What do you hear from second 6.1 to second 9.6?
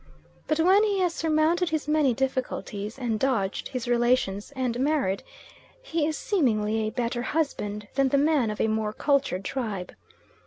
seemingly a better husband than the man of a more cultured